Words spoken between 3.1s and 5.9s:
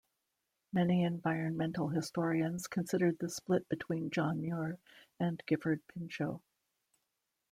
the split between John Muir and Gifford